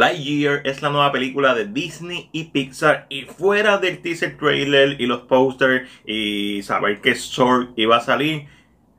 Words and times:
Lightyear 0.00 0.62
es 0.64 0.80
la 0.80 0.88
nueva 0.88 1.12
película 1.12 1.54
de 1.54 1.66
Disney 1.66 2.30
y 2.32 2.44
Pixar 2.44 3.04
y 3.10 3.24
fuera 3.24 3.76
del 3.76 4.00
teaser 4.00 4.38
trailer 4.38 4.98
y 4.98 5.04
los 5.04 5.20
posters 5.20 5.90
y 6.06 6.62
saber 6.62 7.02
que 7.02 7.14
Sword 7.14 7.74
iba 7.76 7.98
a 7.98 8.00
salir, 8.00 8.46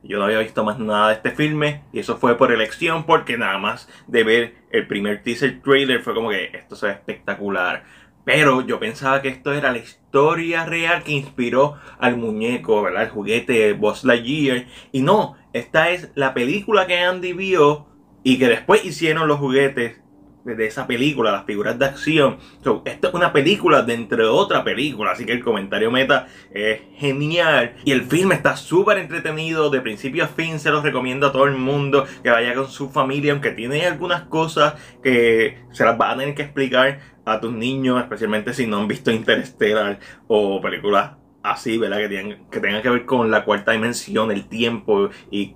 yo 0.03 0.19
no 0.19 0.25
había 0.25 0.37
visto 0.37 0.63
más 0.63 0.77
nada 0.77 1.07
de 1.07 1.15
este 1.15 1.31
filme 1.31 1.81
y 1.91 2.01
eso 2.01 2.17
fue 2.17 2.37
por 2.37 2.51
elección 2.51 3.07
porque 3.07 3.35
nada 3.35 3.57
más 3.57 3.89
de 4.05 4.23
ver 4.23 4.55
el 4.69 4.85
primer 4.85 5.23
teaser 5.23 5.59
trailer 5.63 6.03
fue 6.03 6.13
como 6.13 6.29
que 6.29 6.51
esto 6.53 6.75
se 6.75 6.85
ve 6.85 6.91
espectacular. 6.91 7.83
Pero 8.23 8.61
yo 8.61 8.79
pensaba 8.79 9.23
que 9.23 9.29
esto 9.29 9.53
era 9.53 9.71
la 9.71 9.79
historia 9.79 10.65
real 10.67 11.01
que 11.01 11.13
inspiró 11.13 11.79
al 11.97 12.17
muñeco, 12.17 12.79
¿verdad? 12.83 13.05
El 13.05 13.09
juguete 13.09 13.73
Buzz 13.73 14.03
Lightyear. 14.03 14.67
Y 14.91 15.01
no, 15.01 15.35
esta 15.51 15.89
es 15.89 16.11
la 16.13 16.35
película 16.35 16.85
que 16.85 16.99
Andy 16.99 17.33
vio 17.33 17.87
y 18.23 18.37
que 18.37 18.47
después 18.47 18.85
hicieron 18.85 19.27
los 19.27 19.39
juguetes 19.39 20.00
de 20.43 20.65
esa 20.65 20.87
película, 20.87 21.31
las 21.31 21.45
figuras 21.45 21.77
de 21.77 21.85
acción. 21.85 22.37
esto 22.85 23.07
es 23.07 23.13
una 23.13 23.31
película 23.31 23.81
dentro 23.83 24.17
de 24.17 24.29
otra 24.29 24.63
película, 24.63 25.11
así 25.11 25.25
que 25.25 25.33
el 25.33 25.43
comentario 25.43 25.91
meta 25.91 26.27
es 26.53 26.81
genial. 26.95 27.75
Y 27.85 27.91
el 27.91 28.03
film 28.03 28.31
está 28.31 28.55
súper 28.55 28.97
entretenido, 28.97 29.69
de 29.69 29.81
principio 29.81 30.23
a 30.23 30.27
fin 30.27 30.59
se 30.59 30.71
los 30.71 30.83
recomiendo 30.83 31.27
a 31.27 31.31
todo 31.31 31.45
el 31.45 31.55
mundo 31.55 32.05
que 32.23 32.29
vaya 32.29 32.53
con 32.55 32.69
su 32.69 32.89
familia, 32.89 33.33
aunque 33.33 33.51
tiene 33.51 33.85
algunas 33.85 34.23
cosas 34.23 34.75
que 35.03 35.59
se 35.71 35.85
las 35.85 35.99
va 35.99 36.11
a 36.11 36.17
tener 36.17 36.35
que 36.35 36.43
explicar 36.43 36.99
a 37.25 37.39
tus 37.39 37.53
niños, 37.53 38.01
especialmente 38.01 38.53
si 38.53 38.65
no 38.65 38.77
han 38.77 38.87
visto 38.87 39.11
Interstellar 39.11 39.99
o 40.27 40.59
películas 40.59 41.11
así, 41.43 41.77
¿verdad? 41.77 41.97
Que 41.97 42.09
tengan 42.09 42.49
que, 42.49 42.59
tengan 42.59 42.81
que 42.81 42.89
ver 42.89 43.05
con 43.05 43.31
la 43.31 43.45
cuarta 43.45 43.71
dimensión, 43.71 44.31
el 44.31 44.47
tiempo 44.47 45.09
y 45.29 45.55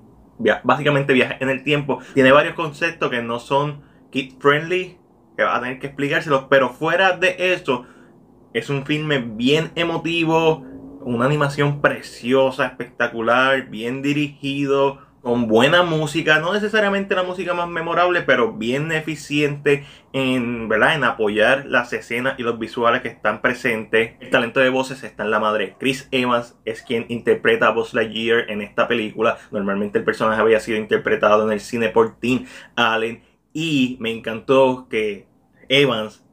básicamente 0.64 1.14
viaje 1.14 1.38
en 1.40 1.50
el 1.50 1.64
tiempo. 1.64 2.00
Tiene 2.14 2.32
varios 2.32 2.56
conceptos 2.56 3.10
que 3.10 3.22
no 3.22 3.40
son 3.40 3.82
kid 4.16 4.36
friendly, 4.40 4.98
que 5.36 5.44
va 5.44 5.58
a 5.58 5.60
tener 5.60 5.78
que 5.78 5.88
explicárselos, 5.88 6.46
pero 6.50 6.70
fuera 6.70 7.18
de 7.18 7.36
eso, 7.38 7.86
es 8.54 8.70
un 8.70 8.86
filme 8.86 9.20
bien 9.20 9.74
emotivo, 9.76 10.64
una 11.02 11.26
animación 11.26 11.82
preciosa, 11.82 12.66
espectacular, 12.66 13.70
bien 13.70 14.02
dirigido, 14.02 15.00
con 15.22 15.48
buena 15.48 15.84
música, 15.84 16.40
no 16.40 16.54
necesariamente 16.54 17.14
la 17.14 17.24
música 17.24 17.54
más 17.54 17.68
memorable, 17.68 18.22
pero 18.22 18.54
bien 18.54 18.90
eficiente 18.94 19.84
en, 20.14 20.70
¿verdad? 20.70 20.96
en 20.96 21.04
apoyar 21.04 21.66
las 21.66 21.92
escenas 21.92 22.40
y 22.40 22.44
los 22.44 22.58
visuales 22.58 23.02
que 23.02 23.10
están 23.10 23.42
presentes. 23.42 24.14
El 24.22 24.30
talento 24.30 24.62
de 24.62 24.70
voces 24.70 25.04
está 25.04 25.24
en 25.24 25.32
la 25.32 25.40
madre. 25.40 25.76
Chris 25.78 26.08
Evans 26.12 26.56
es 26.64 26.84
quien 26.84 27.06
interpreta 27.10 27.68
a 27.68 27.72
Buzz 27.72 27.94
Lightyear 27.94 28.50
en 28.50 28.62
esta 28.62 28.88
película. 28.88 29.40
Normalmente 29.52 29.98
el 29.98 30.06
personaje 30.06 30.40
había 30.40 30.60
sido 30.62 30.78
interpretado 30.78 31.44
en 31.44 31.52
el 31.52 31.60
cine 31.60 31.90
por 31.90 32.18
Tim 32.20 32.46
Allen 32.76 33.35
y 33.58 33.96
me 34.02 34.12
encantó 34.12 34.88
que 34.90 35.30
Evans 35.70 36.26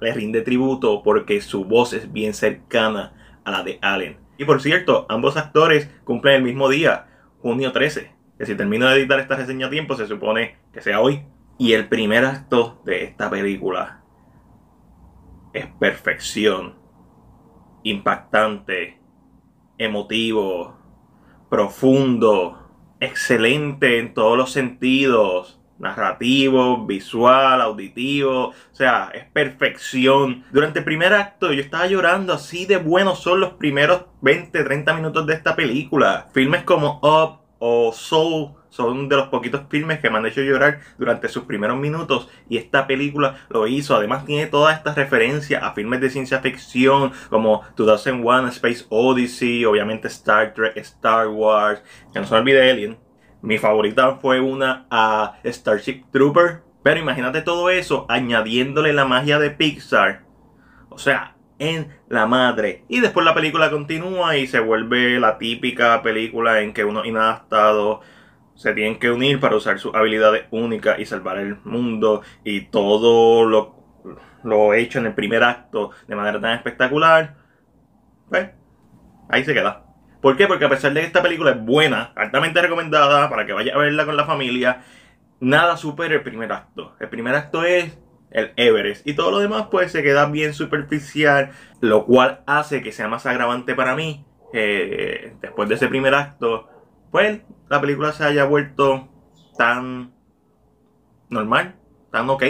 le 0.00 0.14
rinde 0.14 0.40
tributo 0.40 1.02
porque 1.02 1.42
su 1.42 1.66
voz 1.66 1.92
es 1.92 2.10
bien 2.10 2.32
cercana 2.32 3.40
a 3.44 3.50
la 3.50 3.62
de 3.62 3.78
Allen. 3.82 4.16
Y 4.38 4.46
por 4.46 4.62
cierto, 4.62 5.04
ambos 5.10 5.36
actores 5.36 5.90
cumplen 6.04 6.36
el 6.36 6.42
mismo 6.42 6.70
día, 6.70 7.06
junio 7.42 7.70
13. 7.70 8.14
Que 8.38 8.46
si 8.46 8.54
termino 8.54 8.86
de 8.86 8.98
editar 8.98 9.20
esta 9.20 9.36
reseña 9.36 9.66
a 9.66 9.70
tiempo, 9.70 9.94
se 9.94 10.06
supone 10.06 10.56
que 10.72 10.80
sea 10.80 11.02
hoy. 11.02 11.26
Y 11.58 11.74
el 11.74 11.86
primer 11.86 12.24
acto 12.24 12.80
de 12.86 13.04
esta 13.04 13.28
película 13.28 14.02
es 15.52 15.66
perfección, 15.78 16.76
impactante, 17.82 18.98
emotivo, 19.76 20.78
profundo, 21.50 22.70
excelente 23.00 23.98
en 23.98 24.14
todos 24.14 24.38
los 24.38 24.50
sentidos 24.50 25.57
narrativo, 25.78 26.86
visual, 26.86 27.60
auditivo, 27.60 28.48
o 28.48 28.54
sea, 28.72 29.10
es 29.14 29.24
perfección. 29.26 30.44
Durante 30.50 30.80
el 30.80 30.84
primer 30.84 31.12
acto 31.12 31.52
yo 31.52 31.60
estaba 31.60 31.86
llorando, 31.86 32.32
así 32.32 32.66
de 32.66 32.78
buenos 32.78 33.20
son 33.20 33.40
los 33.40 33.52
primeros 33.52 34.06
20, 34.20 34.64
30 34.64 34.94
minutos 34.94 35.26
de 35.26 35.34
esta 35.34 35.56
película. 35.56 36.28
Filmes 36.32 36.62
como 36.64 37.00
Up 37.02 37.40
o 37.58 37.92
Soul 37.92 38.54
son 38.70 39.08
de 39.08 39.16
los 39.16 39.28
poquitos 39.28 39.62
filmes 39.68 39.98
que 40.00 40.10
me 40.10 40.18
han 40.18 40.26
hecho 40.26 40.42
llorar 40.42 40.80
durante 40.98 41.28
sus 41.28 41.44
primeros 41.44 41.78
minutos 41.78 42.28
y 42.48 42.58
esta 42.58 42.86
película 42.86 43.46
lo 43.48 43.66
hizo. 43.66 43.96
Además 43.96 44.24
tiene 44.24 44.46
todas 44.46 44.76
estas 44.76 44.96
referencias 44.96 45.62
a 45.62 45.72
filmes 45.72 46.00
de 46.00 46.10
ciencia 46.10 46.40
ficción 46.40 47.12
como 47.30 47.64
2001 47.76 48.48
Space 48.48 48.84
Odyssey, 48.90 49.64
obviamente 49.64 50.08
Star 50.08 50.52
Trek, 50.54 50.76
Star 50.76 51.28
Wars, 51.28 51.82
que 52.12 52.20
no 52.20 52.26
se 52.26 52.34
olvide 52.34 52.70
Alien 52.70 53.07
mi 53.42 53.58
favorita 53.58 54.16
fue 54.16 54.40
una 54.40 54.86
a 54.90 55.38
Starship 55.44 56.04
Trooper. 56.10 56.62
Pero 56.82 57.00
imagínate 57.00 57.42
todo 57.42 57.70
eso 57.70 58.06
añadiéndole 58.08 58.92
la 58.92 59.04
magia 59.04 59.38
de 59.38 59.50
Pixar. 59.50 60.22
O 60.88 60.98
sea, 60.98 61.36
en 61.58 61.88
la 62.08 62.26
madre. 62.26 62.84
Y 62.88 63.00
después 63.00 63.24
la 63.26 63.34
película 63.34 63.70
continúa 63.70 64.36
y 64.36 64.46
se 64.46 64.60
vuelve 64.60 65.18
la 65.20 65.38
típica 65.38 66.02
película 66.02 66.60
en 66.60 66.72
que 66.72 66.84
unos 66.84 67.06
inadaptados 67.06 68.00
se 68.54 68.72
tienen 68.74 68.98
que 68.98 69.10
unir 69.10 69.38
para 69.38 69.56
usar 69.56 69.78
sus 69.78 69.94
habilidades 69.94 70.46
únicas 70.50 70.98
y 70.98 71.04
salvar 71.04 71.38
el 71.38 71.58
mundo. 71.64 72.22
Y 72.44 72.62
todo 72.62 73.44
lo, 73.44 73.76
lo 74.42 74.74
hecho 74.74 74.98
en 74.98 75.06
el 75.06 75.14
primer 75.14 75.44
acto 75.44 75.90
de 76.06 76.16
manera 76.16 76.40
tan 76.40 76.56
espectacular. 76.56 77.36
Pues, 78.28 78.50
ahí 79.28 79.44
se 79.44 79.54
queda. 79.54 79.87
¿Por 80.20 80.36
qué? 80.36 80.46
Porque 80.46 80.64
a 80.64 80.68
pesar 80.68 80.92
de 80.92 81.00
que 81.00 81.06
esta 81.06 81.22
película 81.22 81.52
es 81.52 81.64
buena, 81.64 82.12
altamente 82.16 82.60
recomendada 82.60 83.30
para 83.30 83.46
que 83.46 83.52
vaya 83.52 83.74
a 83.74 83.78
verla 83.78 84.04
con 84.04 84.16
la 84.16 84.24
familia, 84.24 84.82
nada 85.40 85.76
supera 85.76 86.14
el 86.14 86.22
primer 86.22 86.52
acto. 86.52 86.96
El 86.98 87.08
primer 87.08 87.34
acto 87.34 87.64
es 87.64 87.98
el 88.30 88.52
Everest 88.56 89.06
y 89.06 89.14
todo 89.14 89.30
lo 89.30 89.38
demás 89.38 89.68
pues 89.70 89.92
se 89.92 90.02
queda 90.02 90.26
bien 90.26 90.52
superficial, 90.52 91.52
lo 91.80 92.04
cual 92.04 92.40
hace 92.46 92.82
que 92.82 92.92
sea 92.92 93.08
más 93.08 93.26
agravante 93.26 93.74
para 93.74 93.94
mí. 93.94 94.24
después 94.52 95.68
de 95.68 95.74
ese 95.76 95.88
primer 95.88 96.14
acto, 96.14 96.68
pues 97.10 97.40
la 97.68 97.80
película 97.80 98.12
se 98.12 98.24
haya 98.24 98.44
vuelto 98.44 99.08
tan 99.56 100.12
normal, 101.28 101.76
tan 102.10 102.28
ok. 102.30 102.42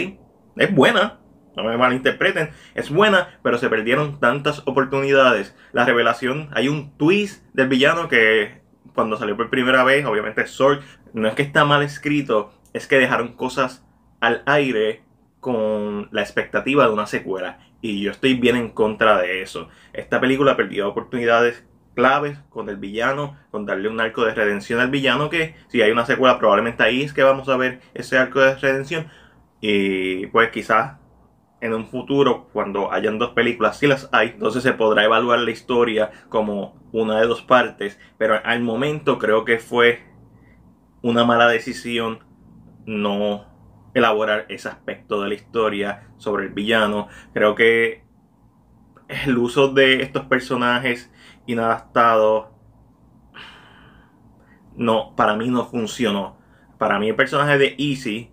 Es 0.57 0.75
buena, 0.75 1.21
no 1.63 1.69
me 1.69 1.77
malinterpreten, 1.77 2.51
es 2.75 2.91
buena, 2.91 3.39
pero 3.43 3.59
se 3.59 3.69
perdieron 3.69 4.21
tantas 4.21 4.63
oportunidades. 4.67 5.57
La 5.73 5.85
revelación, 5.85 6.49
hay 6.53 6.69
un 6.69 6.97
twist 6.97 7.45
del 7.53 7.69
villano 7.69 8.09
que 8.09 8.61
cuando 8.95 9.17
salió 9.17 9.37
por 9.37 9.51
primera 9.51 9.85
vez, 9.85 10.05
obviamente 10.07 10.47
Sword, 10.47 10.81
no 11.13 11.29
es 11.29 11.35
que 11.35 11.43
está 11.43 11.65
mal 11.65 11.83
escrito, 11.83 12.53
es 12.73 12.87
que 12.87 12.99
dejaron 12.99 13.35
cosas 13.35 13.85
al 14.21 14.43
aire 14.47 15.03
con 15.41 16.09
la 16.11 16.23
expectativa 16.23 16.87
de 16.87 16.93
una 16.93 17.07
secuela. 17.07 17.59
Y 17.81 18.03
yo 18.03 18.11
estoy 18.11 18.35
bien 18.35 18.57
en 18.57 18.71
contra 18.71 19.19
de 19.19 19.43
eso. 19.43 19.69
Esta 19.93 20.21
película 20.21 20.57
perdió 20.57 20.89
oportunidades 20.89 21.65
claves 21.95 22.39
con 22.51 22.69
el 22.69 22.77
villano, 22.77 23.37
con 23.51 23.67
darle 23.67 23.89
un 23.89 24.01
arco 24.01 24.25
de 24.25 24.35
redención 24.35 24.79
al 24.79 24.91
villano 24.91 25.31
que 25.31 25.57
si 25.67 25.83
hay 25.83 25.91
una 25.91 26.07
secuela 26.07 26.39
probablemente 26.39 26.85
ahí 26.85 27.03
es 27.03 27.13
que 27.13 27.25
vamos 27.25 27.49
a 27.49 27.57
ver 27.57 27.81
ese 27.95 28.19
arco 28.19 28.41
de 28.41 28.55
redención. 28.55 29.09
Y 29.61 30.27
pues 30.29 30.51
quizás 30.51 30.99
en 31.61 31.75
un 31.75 31.87
futuro, 31.87 32.49
cuando 32.53 32.93
hayan 32.93 33.19
dos 33.19 33.31
películas, 33.31 33.79
si 33.79 33.87
las 33.87 34.09
hay, 34.13 34.29
entonces 34.29 34.63
se 34.63 34.73
podrá 34.73 35.05
evaluar 35.05 35.41
la 35.41 35.51
historia 35.51 36.11
como 36.29 36.77
una 36.93 37.21
de 37.21 37.27
dos 37.27 37.43
partes, 37.43 37.99
pero 38.17 38.41
al 38.45 38.61
momento 38.61 39.19
creo 39.19 39.45
que 39.45 39.59
fue 39.59 40.03
una 41.03 41.25
mala 41.25 41.49
decisión 41.49 42.21
no 42.87 43.47
elaborar 43.95 44.47
ese 44.49 44.69
aspecto 44.69 45.21
de 45.23 45.29
la 45.29 45.35
historia 45.35 46.09
sobre 46.17 46.47
el 46.47 46.53
villano. 46.53 47.09
Creo 47.33 47.55
que 47.55 48.05
el 49.09 49.37
uso 49.37 49.69
de 49.69 50.03
estos 50.03 50.27
personajes 50.27 51.11
inadaptados 51.47 52.49
no, 54.77 55.15
para 55.17 55.35
mí 55.35 55.49
no 55.49 55.65
funcionó. 55.67 56.39
Para 56.79 56.99
mí 56.99 57.09
el 57.09 57.17
personaje 57.17 57.59
de 57.59 57.75
Easy 57.79 58.31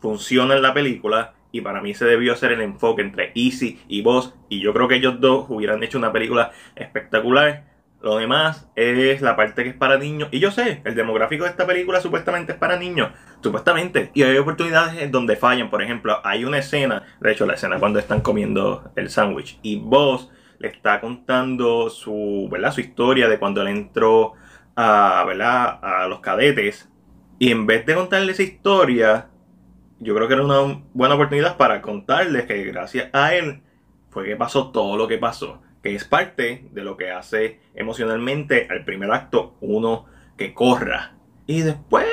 funciona 0.00 0.54
en 0.54 0.62
la 0.62 0.74
película 0.74 1.34
y 1.52 1.60
para 1.60 1.80
mí 1.80 1.94
se 1.94 2.04
debió 2.04 2.32
hacer 2.32 2.52
el 2.52 2.60
enfoque 2.60 3.02
entre 3.02 3.32
Easy 3.34 3.80
y 3.88 4.02
Boss. 4.02 4.34
Y 4.48 4.60
yo 4.60 4.72
creo 4.72 4.88
que 4.88 4.96
ellos 4.96 5.20
dos 5.20 5.46
hubieran 5.48 5.82
hecho 5.82 5.98
una 5.98 6.12
película 6.12 6.52
espectacular. 6.76 7.64
Lo 8.00 8.16
demás 8.16 8.70
es 8.76 9.22
la 9.22 9.34
parte 9.34 9.64
que 9.64 9.70
es 9.70 9.74
para 9.74 9.98
niños. 9.98 10.28
Y 10.30 10.38
yo 10.38 10.50
sé, 10.50 10.82
el 10.84 10.94
demográfico 10.94 11.44
de 11.44 11.50
esta 11.50 11.66
película 11.66 12.00
supuestamente 12.00 12.52
es 12.52 12.58
para 12.58 12.76
niños. 12.76 13.10
Supuestamente. 13.42 14.10
Y 14.14 14.22
hay 14.22 14.36
oportunidades 14.36 15.10
donde 15.10 15.36
fallan. 15.36 15.70
Por 15.70 15.82
ejemplo, 15.82 16.20
hay 16.22 16.44
una 16.44 16.58
escena, 16.58 17.02
de 17.20 17.32
hecho 17.32 17.46
la 17.46 17.54
escena 17.54 17.78
cuando 17.78 17.98
están 17.98 18.20
comiendo 18.20 18.92
el 18.94 19.10
sándwich. 19.10 19.58
Y 19.62 19.76
Boss 19.76 20.30
le 20.58 20.68
está 20.68 21.00
contando 21.00 21.88
su, 21.88 22.48
¿verdad? 22.50 22.72
su 22.72 22.80
historia 22.80 23.28
de 23.28 23.38
cuando 23.38 23.62
él 23.62 23.68
entró 23.68 24.34
a, 24.76 25.24
¿verdad? 25.26 25.78
a 25.82 26.06
los 26.08 26.20
cadetes. 26.20 26.88
Y 27.38 27.50
en 27.52 27.66
vez 27.66 27.86
de 27.86 27.94
contarle 27.94 28.32
esa 28.32 28.42
historia, 28.42 29.27
yo 30.00 30.14
creo 30.14 30.28
que 30.28 30.34
era 30.34 30.44
una 30.44 30.82
buena 30.94 31.14
oportunidad 31.14 31.56
para 31.56 31.82
contarles 31.82 32.46
que 32.46 32.64
gracias 32.64 33.08
a 33.12 33.34
él 33.34 33.62
fue 34.10 34.24
que 34.24 34.36
pasó 34.36 34.70
todo 34.70 34.96
lo 34.96 35.08
que 35.08 35.18
pasó, 35.18 35.62
que 35.82 35.94
es 35.94 36.04
parte 36.04 36.68
de 36.72 36.82
lo 36.82 36.96
que 36.96 37.10
hace 37.10 37.60
emocionalmente 37.74 38.68
al 38.70 38.84
primer 38.84 39.10
acto 39.12 39.56
uno 39.60 40.06
que 40.36 40.54
corra. 40.54 41.14
Y 41.46 41.62
después, 41.62 42.06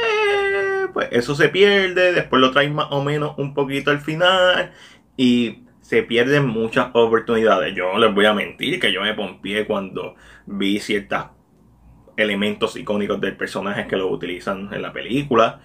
pues 0.94 1.10
eso 1.12 1.36
se 1.36 1.50
pierde, 1.50 2.14
después 2.14 2.42
lo 2.42 2.52
traen 2.52 2.74
más 2.74 2.88
o 2.92 3.04
menos 3.04 3.38
un 3.38 3.54
poquito 3.54 3.92
al 3.92 4.00
final 4.00 4.72
y 5.18 5.64
se 5.82 6.02
pierden 6.04 6.48
muchas 6.48 6.88
oportunidades. 6.94 7.76
Yo 7.76 7.94
no 7.94 8.00
les 8.00 8.14
voy 8.14 8.26
a 8.26 8.34
mentir 8.34 8.80
que 8.80 8.92
yo 8.92 9.02
me 9.02 9.14
pompié 9.14 9.68
cuando 9.68 10.16
vi 10.48 10.80
ciertos 10.80 11.26
elementos 12.18 12.76
icónicos 12.76 13.22
del 13.22 13.36
personaje 13.36 13.88
que 13.88 13.98
lo 13.98 14.08
utilizan 14.08 14.74
en 14.74 14.82
la 14.82 14.92
película. 14.92 15.62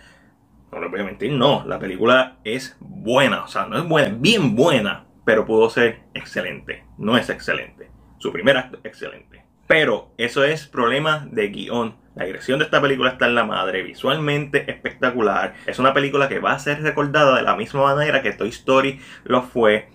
No 0.72 0.80
les 0.80 0.90
voy 0.90 1.00
a 1.00 1.04
mentir, 1.04 1.32
no, 1.32 1.64
la 1.66 1.78
película 1.78 2.38
es 2.44 2.76
buena, 2.80 3.44
o 3.44 3.48
sea, 3.48 3.66
no 3.66 3.76
es 3.76 3.88
buena, 3.88 4.08
es 4.08 4.20
bien 4.20 4.54
buena, 4.54 5.06
pero 5.24 5.44
pudo 5.44 5.68
ser 5.68 6.00
excelente, 6.14 6.84
no 6.96 7.16
es 7.16 7.28
excelente. 7.28 7.90
Su 8.18 8.32
primer 8.32 8.56
acto 8.56 8.78
excelente. 8.84 9.44
Pero 9.66 10.12
eso 10.18 10.44
es 10.44 10.66
problema 10.66 11.26
de 11.30 11.48
guion. 11.48 11.96
La 12.16 12.24
dirección 12.24 12.58
de 12.58 12.64
esta 12.64 12.82
película 12.82 13.10
está 13.10 13.26
en 13.26 13.36
la 13.36 13.44
madre, 13.44 13.82
visualmente 13.82 14.68
espectacular. 14.70 15.54
Es 15.66 15.78
una 15.78 15.94
película 15.94 16.28
que 16.28 16.40
va 16.40 16.52
a 16.52 16.58
ser 16.58 16.82
recordada 16.82 17.36
de 17.36 17.42
la 17.42 17.54
misma 17.54 17.82
manera 17.82 18.20
que 18.20 18.32
Toy 18.32 18.48
Story 18.48 18.98
lo 19.24 19.42
fue. 19.42 19.88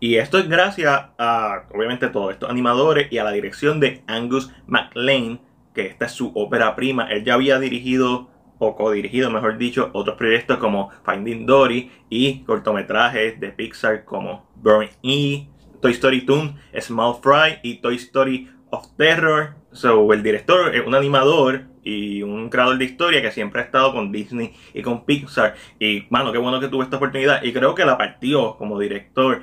Y 0.00 0.16
esto 0.16 0.38
es 0.38 0.48
gracias 0.48 1.10
a, 1.16 1.64
obviamente, 1.72 2.08
todos 2.08 2.32
estos 2.32 2.50
animadores 2.50 3.12
y 3.12 3.18
a 3.18 3.24
la 3.24 3.30
dirección 3.30 3.78
de 3.78 4.02
Angus 4.08 4.52
MacLean, 4.66 5.40
que 5.74 5.86
esta 5.86 6.06
es 6.06 6.12
su 6.12 6.32
ópera 6.34 6.74
prima. 6.74 7.04
Él 7.10 7.22
ya 7.22 7.34
había 7.34 7.60
dirigido, 7.60 8.30
o 8.60 8.76
co-dirigido, 8.76 9.30
mejor 9.30 9.58
dicho, 9.58 9.90
otros 9.94 10.16
proyectos 10.16 10.58
como 10.58 10.90
Finding 11.04 11.46
Dory 11.46 11.90
y 12.10 12.40
cortometrajes 12.40 13.40
de 13.40 13.48
Pixar 13.48 14.04
como 14.04 14.46
Burn 14.54 14.88
E, 15.02 15.48
Toy 15.80 15.92
Story 15.92 16.26
Toon, 16.26 16.56
Small 16.78 17.16
Fry 17.22 17.58
y 17.62 17.76
Toy 17.76 17.96
Story 17.96 18.50
of 18.70 18.86
Terror. 18.96 19.54
So, 19.72 20.12
el 20.12 20.22
director 20.22 20.74
es 20.74 20.86
un 20.86 20.94
animador 20.94 21.62
y 21.82 22.22
un 22.22 22.50
creador 22.50 22.76
de 22.76 22.84
historia 22.84 23.22
que 23.22 23.30
siempre 23.30 23.62
ha 23.62 23.64
estado 23.64 23.94
con 23.94 24.12
Disney 24.12 24.52
y 24.74 24.82
con 24.82 25.06
Pixar. 25.06 25.54
Y, 25.78 26.04
mano, 26.10 26.30
qué 26.30 26.38
bueno 26.38 26.60
que 26.60 26.68
tuvo 26.68 26.82
esta 26.82 26.96
oportunidad. 26.96 27.42
Y 27.42 27.54
creo 27.54 27.74
que 27.74 27.86
la 27.86 27.96
partió 27.96 28.56
como 28.56 28.78
director. 28.78 29.42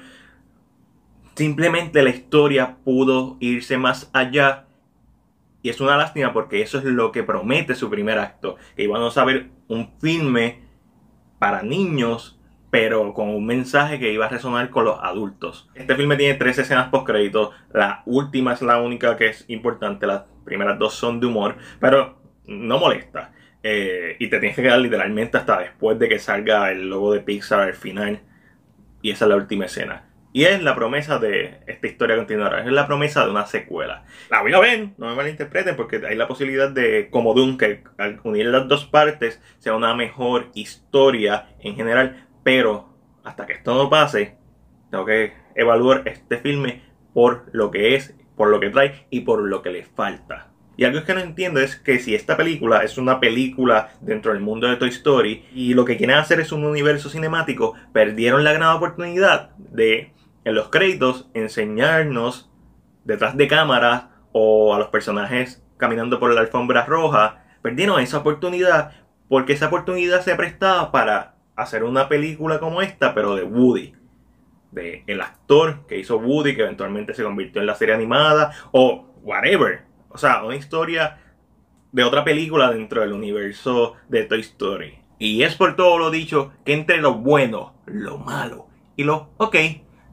Simplemente 1.36 2.04
la 2.04 2.12
historia 2.12 2.78
pudo 2.84 3.38
irse 3.40 3.78
más 3.78 4.12
allá. 4.14 4.67
Y 5.68 5.70
es 5.70 5.82
una 5.82 5.98
lástima 5.98 6.32
porque 6.32 6.62
eso 6.62 6.78
es 6.78 6.86
lo 6.86 7.12
que 7.12 7.24
promete 7.24 7.76
su 7.76 7.90
primer 7.90 8.20
acto. 8.20 8.56
Que 8.78 8.84
íbamos 8.84 9.18
a 9.18 9.26
ver 9.26 9.50
un 9.68 9.92
filme 10.00 10.62
para 11.40 11.62
niños 11.62 12.40
pero 12.70 13.14
con 13.14 13.28
un 13.28 13.46
mensaje 13.46 14.00
que 14.00 14.14
iba 14.14 14.28
a 14.28 14.30
resonar 14.30 14.70
con 14.70 14.86
los 14.86 14.98
adultos. 15.02 15.70
Este 15.76 15.98
filme 15.98 16.16
tiene 16.16 16.36
tres 16.36 16.58
escenas 16.58 16.88
post 16.88 17.06
créditos, 17.06 17.54
la 17.74 18.02
última 18.06 18.54
es 18.54 18.62
la 18.62 18.82
única 18.82 19.18
que 19.18 19.28
es 19.28 19.44
importante, 19.50 20.08
las 20.08 20.24
primeras 20.46 20.80
dos 20.80 20.94
son 20.94 21.20
de 21.20 21.28
humor, 21.28 21.58
pero 21.82 22.18
no 22.46 22.80
molesta. 22.80 23.34
Eh, 23.62 24.16
y 24.20 24.30
te 24.30 24.40
tienes 24.40 24.56
que 24.56 24.64
quedar 24.64 24.80
literalmente 24.80 25.38
hasta 25.38 25.60
después 25.60 26.00
de 26.00 26.08
que 26.08 26.20
salga 26.20 26.72
el 26.72 26.90
logo 26.90 27.12
de 27.12 27.20
Pixar 27.20 27.60
al 27.60 27.74
final. 27.74 28.22
Y 29.02 29.12
esa 29.12 29.26
es 29.26 29.30
la 29.30 29.36
última 29.36 29.66
escena. 29.66 30.07
Y 30.38 30.46
es 30.46 30.62
la 30.62 30.76
promesa 30.76 31.18
de 31.18 31.62
esta 31.66 31.88
historia 31.88 32.16
continuará. 32.16 32.64
Es 32.64 32.72
la 32.72 32.86
promesa 32.86 33.26
de 33.26 33.32
una 33.32 33.48
secuela. 33.48 34.06
La 34.30 34.44
voy 34.44 34.54
a 34.54 34.60
ver, 34.60 34.90
no 35.00 35.08
me 35.08 35.16
malinterpreten, 35.16 35.76
porque 35.76 36.00
hay 36.08 36.16
la 36.16 36.28
posibilidad 36.28 36.70
de, 36.70 37.10
como 37.10 37.34
Doom, 37.34 37.58
que 37.58 37.82
al 37.98 38.20
unir 38.24 38.46
las 38.46 38.68
dos 38.68 38.86
partes 38.86 39.42
sea 39.58 39.74
una 39.74 39.96
mejor 39.96 40.52
historia 40.54 41.48
en 41.60 41.76
general. 41.76 42.28
Pero 42.44 42.88
hasta 43.24 43.48
que 43.48 43.54
esto 43.54 43.74
no 43.74 43.90
pase, 43.90 44.38
tengo 44.92 45.06
que 45.06 45.34
evaluar 45.56 46.04
este 46.06 46.38
filme 46.38 46.84
por 47.16 47.46
lo 47.52 47.72
que 47.72 47.96
es, 47.96 48.16
por 48.36 48.50
lo 48.50 48.60
que 48.60 48.70
trae 48.70 49.08
y 49.10 49.22
por 49.22 49.42
lo 49.42 49.64
que 49.64 49.72
le 49.72 49.86
falta. 49.86 50.52
Y 50.78 50.84
algo 50.84 51.04
que 51.04 51.16
no 51.16 51.20
entiendo 51.20 51.60
es 51.62 51.78
que 51.78 51.98
si 51.98 52.14
esta 52.14 52.38
película 52.38 52.84
es 52.84 53.00
una 53.00 53.20
película 53.20 53.90
dentro 54.02 54.34
del 54.34 54.44
mundo 54.44 54.68
de 54.68 54.76
Toy 54.76 54.90
Story 54.90 55.46
y 55.52 55.74
lo 55.74 55.84
que 55.84 55.98
quieren 55.98 56.18
hacer 56.18 56.40
es 56.40 56.52
un 56.52 56.64
universo 56.64 57.10
cinemático, 57.10 57.74
perdieron 57.92 58.44
la 58.44 58.54
gran 58.54 58.76
oportunidad 58.76 59.50
de 59.58 60.14
en 60.48 60.56
los 60.56 60.70
créditos 60.70 61.30
enseñarnos 61.34 62.50
detrás 63.04 63.36
de 63.36 63.50
cámaras 63.50 64.06
o 64.32 64.74
a 64.74 64.80
los 64.80 64.88
personajes 64.88 65.62
caminando 65.76 66.22
por 66.22 66.34
la 66.34 66.40
alfombra 66.40 66.86
roja. 66.86 67.44
Perdieron 67.62 68.00
esa 68.00 68.20
oportunidad 68.20 68.94
porque 69.28 69.52
esa 69.52 69.68
oportunidad 69.68 70.22
se 70.22 70.36
prestaba 70.36 70.90
para 70.90 71.36
hacer 71.58 71.84
una 71.84 72.08
película 72.08 72.60
como 72.60 72.82
esta, 72.82 73.14
pero 73.14 73.36
de 73.36 73.44
Woody. 73.44 73.94
De 74.72 75.04
el 75.08 75.20
actor 75.20 75.86
que 75.86 76.00
hizo 76.00 76.18
Woody, 76.18 76.56
que 76.56 76.62
eventualmente 76.62 77.14
se 77.14 77.24
convirtió 77.24 77.60
en 77.60 77.68
la 77.68 77.76
serie 77.76 77.96
animada, 77.96 78.54
o 78.72 79.06
whatever. 79.24 79.82
O 80.08 80.18
sea, 80.18 80.46
una 80.46 80.56
historia 80.56 81.18
de 81.92 82.04
otra 82.06 82.24
película 82.24 82.72
dentro 82.72 83.02
del 83.02 83.12
universo 83.12 83.96
de 84.08 84.24
Toy 84.24 84.40
Story. 84.40 84.98
Y 85.20 85.44
es 85.44 85.56
por 85.56 85.76
todo 85.76 85.98
lo 85.98 86.10
dicho 86.10 86.54
que 86.64 86.72
entre 86.72 87.02
lo 87.02 87.16
bueno, 87.16 87.74
lo 87.86 88.18
malo 88.18 88.68
y 88.96 89.04
lo 89.04 89.32
ok, 89.36 89.56